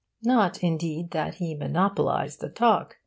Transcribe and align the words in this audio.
Not, 0.23 0.63
indeed, 0.63 1.11
that 1.11 1.35
he 1.35 1.53
monopolised 1.53 2.41
the 2.41 2.49
talk. 2.49 2.97